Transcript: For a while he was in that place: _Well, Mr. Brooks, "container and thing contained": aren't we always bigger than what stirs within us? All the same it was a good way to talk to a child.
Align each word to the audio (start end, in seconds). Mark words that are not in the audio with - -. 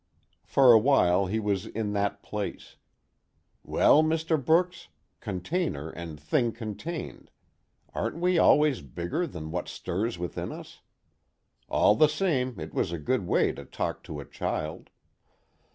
For 0.47 0.73
a 0.73 0.79
while 0.79 1.27
he 1.27 1.39
was 1.39 1.67
in 1.67 1.93
that 1.93 2.23
place: 2.23 2.77
_Well, 3.63 4.03
Mr. 4.03 4.43
Brooks, 4.43 4.87
"container 5.19 5.91
and 5.91 6.19
thing 6.19 6.53
contained": 6.53 7.29
aren't 7.93 8.17
we 8.17 8.39
always 8.39 8.81
bigger 8.81 9.27
than 9.27 9.51
what 9.51 9.67
stirs 9.67 10.17
within 10.17 10.51
us? 10.51 10.81
All 11.69 11.93
the 11.93 12.09
same 12.09 12.59
it 12.59 12.73
was 12.73 12.91
a 12.91 12.97
good 12.97 13.27
way 13.27 13.51
to 13.51 13.63
talk 13.63 14.01
to 14.05 14.19
a 14.19 14.25
child. 14.25 14.89